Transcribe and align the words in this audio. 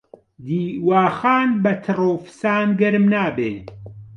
دیوەخان 0.45 1.49
بە 1.63 1.73
تڕ 1.83 1.99
و 2.09 2.13
فسان 2.25 2.67
گەرم 2.79 3.05
نابی. 3.13 3.53